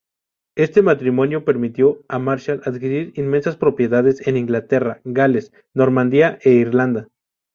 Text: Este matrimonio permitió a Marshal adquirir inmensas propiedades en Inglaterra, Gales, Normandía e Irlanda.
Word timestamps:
Este 0.55 0.81
matrimonio 0.81 1.45
permitió 1.45 2.01
a 2.07 2.17
Marshal 2.17 2.63
adquirir 2.65 3.13
inmensas 3.17 3.55
propiedades 3.55 4.25
en 4.25 4.35
Inglaterra, 4.35 4.99
Gales, 5.03 5.53
Normandía 5.75 6.39
e 6.41 6.53
Irlanda. 6.53 7.07